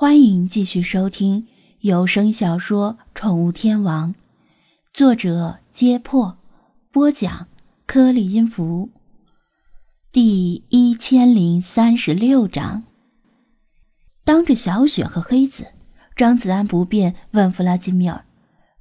[0.00, 1.46] 欢迎继续收听
[1.80, 4.14] 有声小说《宠物天王》，
[4.94, 6.38] 作者：揭破，
[6.90, 7.48] 播讲：
[7.84, 8.88] 颗粒音符。
[10.10, 12.84] 第一千零三十六章。
[14.24, 15.66] 当着小雪和黑子，
[16.16, 18.24] 张子安不便问弗拉基米尔：“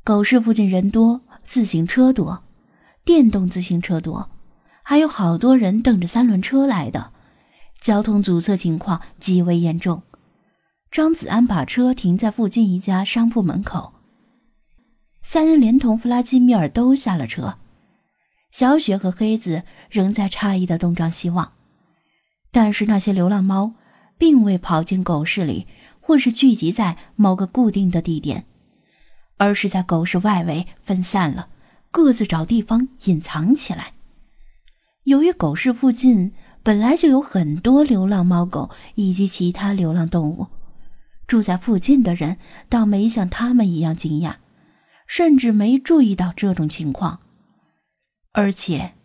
[0.06, 2.46] 狗市附近人多，自行车多，
[3.04, 4.30] 电动自行车多，
[4.84, 7.12] 还有好多人蹬着三轮车来的，
[7.82, 10.02] 交通阻塞情况极为严重。”
[10.92, 13.94] 张子安把车停在附近一家商铺门口，
[15.22, 17.60] 三人连同弗拉基米尔都下了车。
[18.50, 21.52] 小雪和黑子仍在诧异的东张西望，
[22.52, 23.74] 但是那些流浪猫
[24.18, 25.68] 并未跑进狗市里，
[26.02, 28.46] 或是聚集在某个固定的地点，
[29.38, 31.50] 而是在狗市外围分散了，
[31.92, 33.94] 各自找地方隐藏起来。
[35.04, 36.32] 由于狗市附近
[36.64, 40.48] 本来就有很多流浪猫狗以及其他流浪动物。
[41.30, 42.38] 住在附近的人
[42.70, 44.38] 倒没像他们一样惊讶，
[45.06, 47.20] 甚至没注意到这种情况。
[48.32, 48.96] 而且，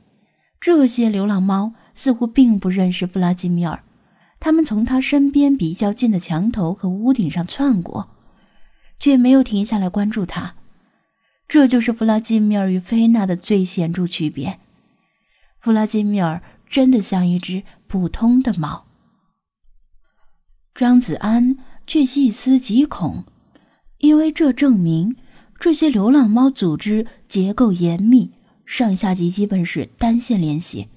[0.59, 3.85] 这些流浪猫似乎并不认识弗拉基米尔，
[4.41, 8.17] 他们从他身边比较近的墙头和屋顶上窜过，
[8.99, 10.55] 却没有停下来关注他。
[11.47, 14.59] 这就是弗拉基米尔与菲娜的最显著区别。
[15.61, 18.87] 弗拉基米尔真的像一只普通的猫。
[20.75, 21.59] 张子安。
[21.87, 23.25] 却细思极恐，
[23.99, 25.17] 因为这证明
[25.59, 28.33] 这些流浪猫组织结构严密，
[28.67, 30.89] 上下级基本是单线联系，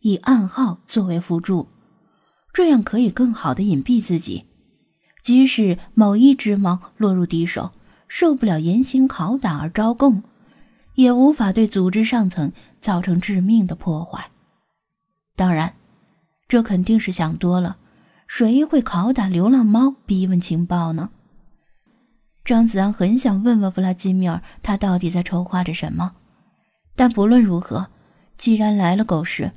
[0.00, 1.68] 以暗号作为辅助，
[2.52, 4.44] 这样可以更好的隐蔽自己。
[5.22, 7.72] 即使某一只猫落入敌手，
[8.06, 10.22] 受不了严刑拷打而招供，
[10.94, 14.30] 也无法对组织上层造成致命的破坏。
[15.34, 15.74] 当然，
[16.48, 17.76] 这肯定是想多了。
[18.26, 21.10] 谁会拷打流浪猫、逼问情报呢？
[22.44, 26.14] 张子安很想问问弗拉基米尔，他到底在筹划着什么。
[26.94, 27.88] 但不论如何，
[28.36, 29.52] 既然来了狗市，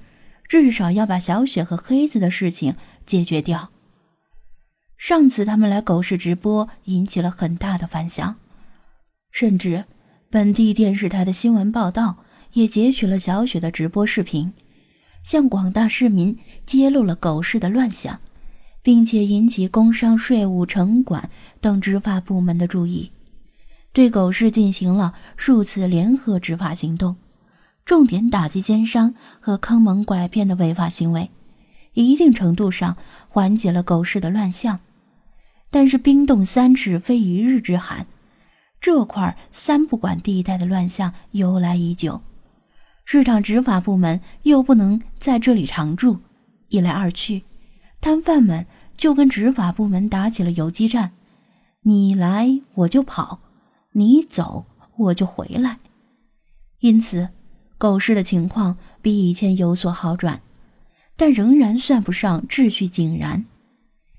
[0.47, 3.69] 至少要把小雪和黑子的事情解决掉。
[4.97, 8.35] 上次他们来狗市直播，引起了很大的反响，
[9.31, 9.85] 甚至
[10.29, 12.17] 本地电视台的新闻报道
[12.53, 14.51] 也截取了小雪的直播视频，
[15.23, 18.19] 向广大市民揭露了狗市的乱象。
[18.89, 21.29] 并且引起工商、税务、城管
[21.61, 23.11] 等执法部门的注意，
[23.93, 27.15] 对狗市进行了数次联合执法行动，
[27.85, 31.29] 重点打击奸商和坑蒙拐骗的违法行为，
[31.93, 34.79] 一定程度上缓解了狗市的乱象。
[35.69, 38.07] 但是冰冻三尺非一日之寒，
[38.81, 42.23] 这块三不管地带的乱象由来已久，
[43.05, 46.17] 市场执法部门又不能在这里常驻，
[46.69, 47.43] 一来二去。
[48.01, 48.65] 摊贩们
[48.99, 51.13] 就跟执法部门打起了游击战，
[51.83, 53.39] 你来我就跑，
[53.93, 54.65] 你走
[54.97, 55.79] 我就回来。
[56.81, 57.29] 因此，
[57.77, 60.41] 狗市的情况比以前有所好转，
[61.15, 63.45] 但仍然算不上秩序井然。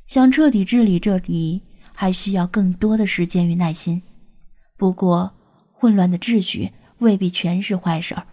[0.07, 1.61] 想彻底治理这里，
[1.93, 4.03] 还需要更多的时间与耐心。
[4.79, 5.35] 不过，
[5.73, 8.27] 混乱的秩序未必全是坏事儿，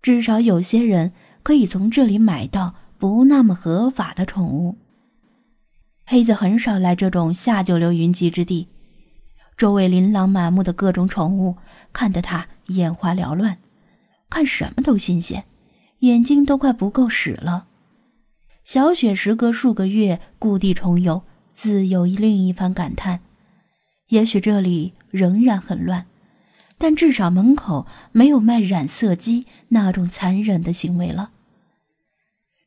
[0.00, 2.74] 至少有些人可以从这里买到。
[2.98, 4.78] 不那么合法的宠物，
[6.08, 8.68] 黑子很少来这种下九流云集之地，
[9.56, 11.56] 周围琳琅满目的各种宠物
[11.92, 13.58] 看得他眼花缭乱，
[14.30, 15.44] 看什么都新鲜，
[15.98, 17.66] 眼睛都快不够使了。
[18.62, 23.20] 小雪时隔数个月故地重游，自有另一番感叹：
[24.10, 26.06] 也许这里仍然很乱，
[26.78, 31.32] 但至少门口没有卖染色机那种残忍的行为了。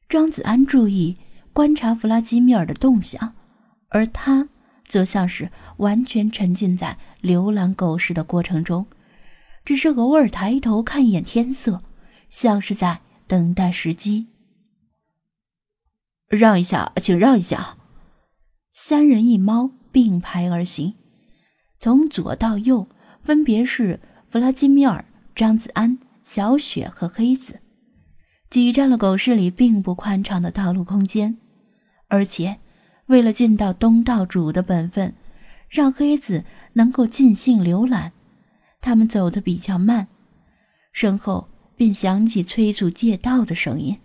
[0.10, 1.16] 张子安注意
[1.60, 3.36] 观察弗拉基米尔的动向，
[3.90, 4.48] 而他
[4.88, 8.88] 则像是完全沉浸在浏览狗市的过程中，
[9.66, 11.82] 只是偶尔抬头看一眼天色，
[12.30, 14.28] 像是在等待时机。
[16.30, 17.76] 让一下，请让一下。
[18.72, 20.94] 三人一猫并排而行，
[21.78, 22.88] 从左到右
[23.22, 24.00] 分别是
[24.30, 25.04] 弗拉基米尔、
[25.36, 27.60] 张子安、小雪和黑子。
[28.50, 31.38] 挤占了狗市里并不宽敞的道路空间，
[32.10, 32.60] 而且
[33.06, 35.16] 为了尽到东道主的本分，
[35.70, 38.12] 让黑子能够尽兴浏览，
[38.82, 40.08] 他们走得比较慢，
[40.92, 43.98] 身后便响起催促借道的声音。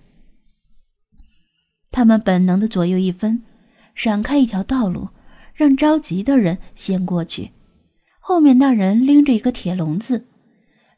[1.91, 3.43] 他们本能的左右一分，
[3.95, 5.09] 闪开一条道路，
[5.55, 7.53] 让着急的人先过去。
[8.21, 10.27] 后面那人拎着一个铁笼子，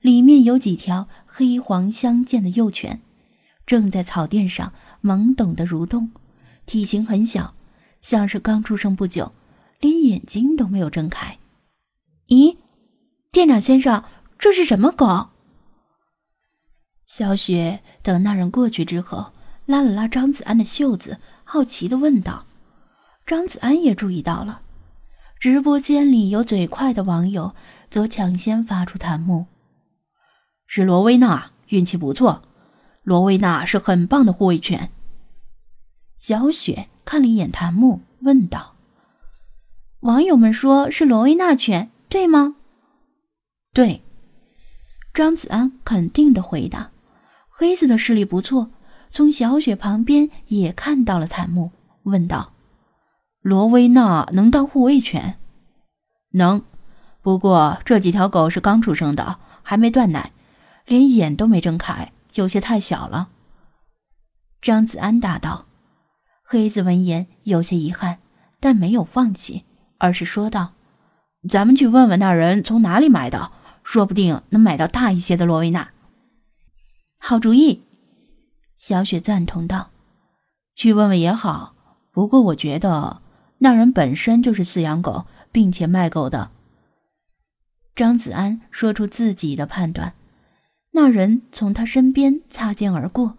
[0.00, 3.03] 里面有几条黑黄相间的幼犬。
[3.67, 4.73] 正在草垫上
[5.03, 6.12] 懵懂的蠕动，
[6.66, 7.54] 体型很小，
[8.02, 9.32] 像是刚出生不久，
[9.80, 11.38] 连眼睛都没有睁开。
[12.26, 12.56] 咦，
[13.30, 14.02] 店长先生，
[14.36, 15.28] 这是什么狗？
[17.06, 19.32] 小雪等那人过去之后，
[19.64, 22.46] 拉了拉张子安的袖子，好奇的问道。
[23.24, 24.62] 张子安也注意到了，
[25.38, 27.54] 直播间里有嘴快的网友，
[27.88, 29.46] 则抢先发出弹幕
[30.66, 32.42] ：“是罗威娜，运气不错。
[33.04, 34.90] 罗威娜是很棒的护卫犬。”
[36.16, 38.74] 小雪看了一眼檀木，问道
[40.00, 42.56] ：“网友们说是罗威纳犬，对吗
[43.72, 44.02] ？”“对。”
[45.12, 46.90] 张子安肯定的回答。
[47.48, 48.70] 黑子的视力不错，
[49.10, 51.70] 从小雪旁边也看到了檀木，
[52.02, 52.52] 问道
[53.40, 55.38] ：“罗威纳能当护卫犬
[56.32, 56.62] ？”“能，
[57.22, 60.32] 不过这几条狗是刚出生的，还没断奶，
[60.86, 63.28] 连眼都没睁开，有些太小了。”
[64.60, 65.66] 张子安答道。
[66.48, 68.20] 黑子闻言有些遗憾，
[68.60, 69.64] 但没有放弃，
[69.98, 70.75] 而是说道
[71.50, 73.50] ：“咱们去问问那人从哪里买的，
[73.82, 75.90] 说不定能买到大一些的罗威纳。”
[77.19, 77.82] 好主意，
[78.76, 79.90] 小雪赞同道
[80.76, 81.75] ：“去问问也好，
[82.12, 83.22] 不过我觉得
[83.58, 86.52] 那人本身就是饲养狗，并且卖狗的。”
[87.96, 90.14] 张子安说出自己的判断。
[90.93, 93.37] 那人从他身边擦肩而过，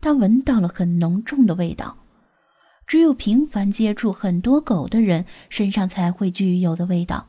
[0.00, 1.96] 他闻到了很浓重的味道。
[2.86, 7.28] 只有频繁接触很多狗的人身上才会具有的味道，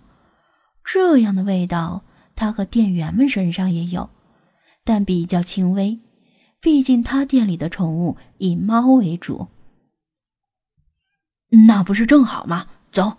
[0.83, 2.03] 这样的味道，
[2.35, 4.09] 他和店员们身上也有，
[4.83, 5.99] 但比较轻微。
[6.59, 9.47] 毕竟他店里的宠物以猫为主。
[11.67, 12.67] 那不是正好吗？
[12.91, 13.17] 走。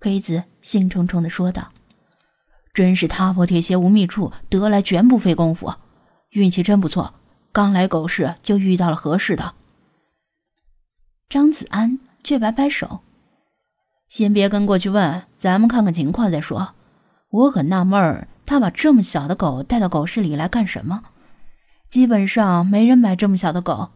[0.00, 1.72] 黑子兴冲冲地说道
[2.72, 5.74] ：“真是踏破铁鞋无觅处，得来全不费工夫，
[6.30, 7.12] 运气真不错，
[7.50, 9.54] 刚来狗市就遇到了合适的。”
[11.28, 13.00] 张子安却摆摆手
[14.08, 16.74] ：“先别跟过去问，咱们看看情况再说。
[17.30, 21.02] 我很纳闷，他把这么小的狗带到狗市里来干什么？
[21.90, 23.90] 基本上没人买这么小的狗，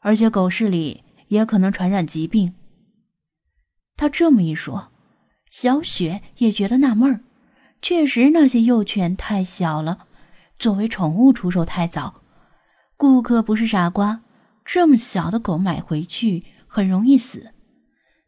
[0.00, 2.54] 而且狗市里也可能传染疾病。”
[3.96, 4.90] 他这么一说，
[5.50, 7.22] 小雪也觉得纳闷。
[7.80, 10.06] 确实，那些幼犬太小了，
[10.58, 12.22] 作为宠物出售太早。
[12.96, 14.22] 顾客不是傻瓜，
[14.64, 16.44] 这么小的狗买回去。
[16.74, 17.52] 很容易死，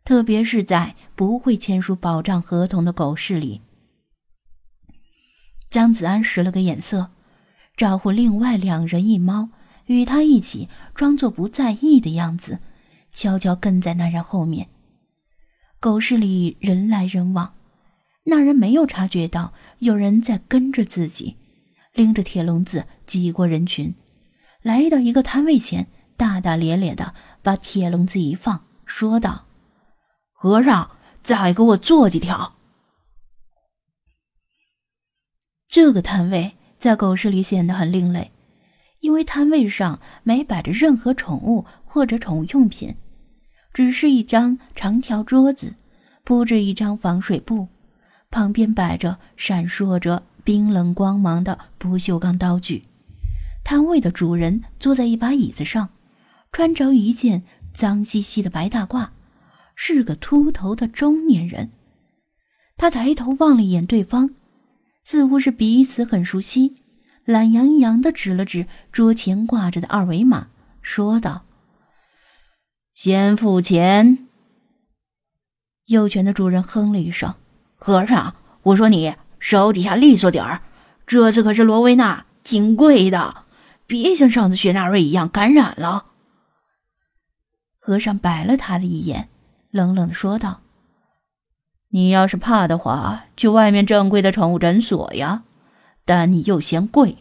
[0.04, 3.62] 特别是在不会签署保障合同的狗市里。
[5.70, 7.10] 张子安使了个眼色，
[7.74, 9.48] 招呼另外两人一猫
[9.86, 12.60] 与他一起装作不在意的样子，
[13.10, 14.68] 悄悄跟在那人后面。
[15.80, 17.54] 狗市里人来人往，
[18.24, 21.38] 那人没有察觉到有人在跟着自己，
[21.94, 23.94] 拎着铁笼子挤过人群，
[24.60, 25.86] 来到一个摊位前。
[26.16, 29.46] 大大咧咧的把铁笼子一放，说道
[30.32, 30.90] ：“和尚，
[31.22, 32.54] 再给我做几条。”
[35.68, 38.30] 这个摊位在狗市里显得很另类，
[39.00, 42.94] 因为摊位上没摆着任何宠物或者宠物用品，
[43.72, 45.74] 只是一张长条桌子，
[46.22, 47.66] 铺着一张防水布，
[48.30, 52.84] 旁边摆着闪烁着冰冷光芒的不锈钢刀具。
[53.64, 55.88] 摊位的主人坐在一把椅子上。
[56.54, 57.42] 穿着一件
[57.72, 59.08] 脏兮兮的白大褂，
[59.74, 61.72] 是个秃头的中年人。
[62.76, 64.30] 他抬头望了一眼对方，
[65.02, 66.76] 似乎是彼此很熟悉，
[67.24, 70.46] 懒洋洋的指了指桌前挂着的二维码，
[70.80, 71.44] 说道
[72.94, 74.28] ：“先付钱。”
[75.86, 77.34] 幼犬的主人哼了一声
[77.74, 80.62] ：“和尚，我说你手底下利索点儿，
[81.04, 83.44] 这次可是罗威纳，挺贵的，
[83.88, 86.10] 别像上次雪纳瑞一样感染了。”
[87.86, 89.28] 和尚白了他的一眼，
[89.70, 90.62] 冷冷的说道
[91.92, 95.42] ：“你要是怕的话，去外面正规的宠物诊所呀。
[96.06, 97.18] 但你又嫌贵，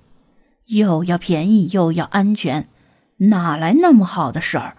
[0.67, 2.69] 又要便宜又要安全，
[3.17, 4.77] 哪来那么好的事儿？”